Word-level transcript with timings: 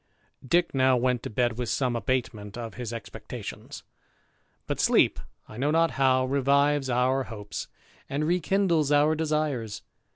Dick 0.43 0.73
now 0.73 0.97
went 0.97 1.21
to 1.21 1.29
bed 1.29 1.59
with 1.59 1.69
some 1.69 1.95
abatement 1.95 2.57
of 2.57 2.73
his 2.73 2.91
expectations; 2.91 3.83
but 4.65 4.79
sleep, 4.79 5.19
I 5.47 5.57
know 5.57 5.69
not 5.69 5.91
how, 5.91 6.25
revives 6.25 6.89
our 6.89 7.25
hopes, 7.25 7.67
and 8.09 8.25
rekindles 8.25 8.91
our 8.91 9.13
desires. 9.13 9.83